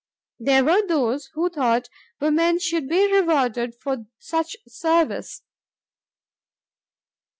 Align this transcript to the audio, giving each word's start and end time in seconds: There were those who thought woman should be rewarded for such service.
There 0.39 0.65
were 0.65 0.83
those 0.87 1.27
who 1.35 1.51
thought 1.51 1.87
woman 2.19 2.57
should 2.57 2.89
be 2.89 3.05
rewarded 3.13 3.75
for 3.75 4.07
such 4.19 4.55
service. 4.67 5.43